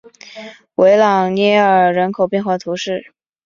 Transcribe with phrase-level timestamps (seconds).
[0.77, 3.13] 维朗涅尔人口变化图示